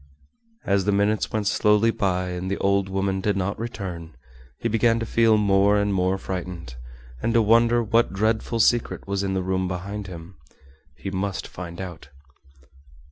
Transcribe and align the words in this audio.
As 0.65 0.85
the 0.85 0.91
minutes 0.91 1.31
went 1.31 1.45
slowly 1.45 1.91
by 1.91 2.29
and 2.29 2.49
the 2.49 2.57
old 2.57 2.89
woman 2.89 3.21
did 3.21 3.37
not 3.37 3.59
return, 3.59 4.15
he 4.57 4.67
began 4.67 4.99
to 4.99 5.05
feel 5.05 5.37
more 5.37 5.77
and 5.77 5.93
more 5.93 6.17
frightened, 6.17 6.75
and 7.21 7.35
to 7.35 7.41
wonder 7.43 7.83
what 7.83 8.11
dreadful 8.11 8.59
secret 8.59 9.07
was 9.07 9.21
in 9.21 9.35
the 9.35 9.43
room 9.43 9.67
behind 9.67 10.07
him. 10.07 10.37
He 10.95 11.11
must 11.11 11.47
find 11.47 11.79
out. 11.79 12.09